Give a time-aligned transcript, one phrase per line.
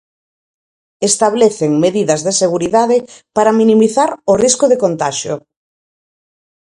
[1.09, 2.97] Establecen medidas de seguridade
[3.35, 5.35] para minimizar o risco de contaxio.